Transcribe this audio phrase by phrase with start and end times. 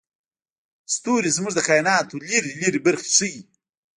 [0.95, 3.39] ستوري زموږ د کایناتو لرې لرې برخې ښيي.